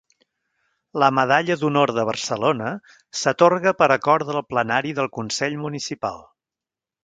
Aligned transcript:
La 1.03 1.09
Medalla 1.17 1.57
d'Honor 1.63 1.93
de 1.97 2.05
Barcelona 2.11 2.73
s'atorga 3.21 3.77
per 3.83 3.91
acord 3.99 4.33
del 4.33 4.43
Plenari 4.55 4.99
del 5.01 5.15
Consell 5.21 5.63
Municipal. 5.67 6.23